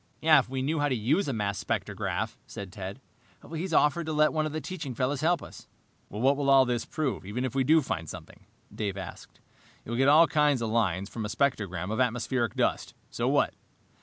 [0.23, 2.99] "If we knew how to use a mass spectrograph," said Ted.
[3.53, 5.67] "He's offered to let one of the teaching fellows help us."
[6.07, 9.39] "What will all this prove, even if we do find something?" Dave asked.
[9.85, 12.95] "You'll get all kinds of lines from a spectrogram of atmospheric dust.
[13.11, 13.53] So what?"